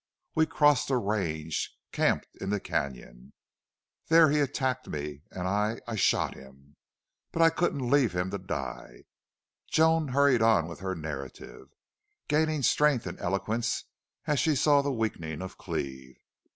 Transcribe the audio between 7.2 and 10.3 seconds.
But I couldn't leave him to die!" Joan